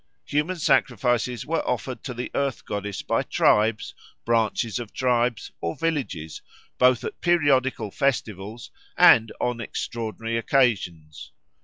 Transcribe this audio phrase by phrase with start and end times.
[0.25, 3.93] Human sacrifices were offered to the Earth Goddess by tribes,
[4.25, 6.41] branches of tribes, or villages,
[6.79, 11.33] both at periodical festivals and on extraordinary occasions.